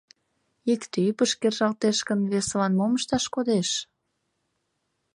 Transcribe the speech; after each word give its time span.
Икте 0.73 0.97
ӱпыш 1.09 1.31
кержалтеш 1.41 1.97
гын, 2.07 2.19
весылан 2.31 2.73
мом 2.79 2.91
ышташ 2.99 3.25
кодеш? 3.33 3.69